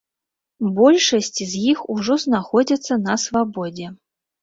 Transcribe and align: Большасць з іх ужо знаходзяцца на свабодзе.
Большасць 0.79 1.39
з 1.53 1.63
іх 1.75 1.85
ужо 1.99 2.19
знаходзяцца 2.25 3.01
на 3.07 3.23
свабодзе. 3.29 3.97